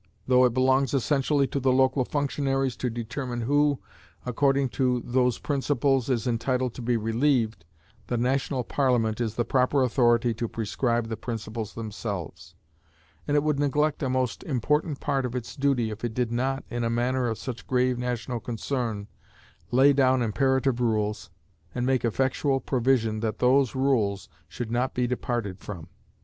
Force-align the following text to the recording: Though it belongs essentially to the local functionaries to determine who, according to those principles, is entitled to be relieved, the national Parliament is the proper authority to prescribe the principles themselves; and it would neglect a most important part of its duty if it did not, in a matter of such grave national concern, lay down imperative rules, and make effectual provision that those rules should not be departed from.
Though 0.25 0.45
it 0.45 0.53
belongs 0.55 0.95
essentially 0.95 1.45
to 1.45 1.59
the 1.59 1.71
local 1.71 2.03
functionaries 2.05 2.75
to 2.77 2.89
determine 2.89 3.41
who, 3.41 3.77
according 4.25 4.69
to 4.69 5.01
those 5.05 5.37
principles, 5.37 6.09
is 6.09 6.25
entitled 6.25 6.73
to 6.73 6.81
be 6.81 6.97
relieved, 6.97 7.65
the 8.07 8.17
national 8.17 8.63
Parliament 8.63 9.21
is 9.21 9.35
the 9.35 9.45
proper 9.45 9.83
authority 9.83 10.33
to 10.33 10.47
prescribe 10.47 11.07
the 11.07 11.17
principles 11.17 11.75
themselves; 11.75 12.55
and 13.27 13.37
it 13.37 13.43
would 13.43 13.59
neglect 13.59 14.01
a 14.01 14.09
most 14.09 14.43
important 14.43 14.99
part 14.99 15.23
of 15.23 15.35
its 15.35 15.55
duty 15.55 15.91
if 15.91 16.03
it 16.03 16.15
did 16.15 16.31
not, 16.31 16.63
in 16.67 16.83
a 16.83 16.89
matter 16.89 17.27
of 17.27 17.37
such 17.37 17.67
grave 17.67 17.99
national 17.99 18.39
concern, 18.39 19.07
lay 19.69 19.93
down 19.93 20.23
imperative 20.23 20.81
rules, 20.81 21.29
and 21.75 21.85
make 21.85 22.03
effectual 22.03 22.59
provision 22.59 23.19
that 23.19 23.37
those 23.37 23.75
rules 23.75 24.29
should 24.47 24.71
not 24.71 24.95
be 24.95 25.05
departed 25.05 25.59
from. 25.59 25.89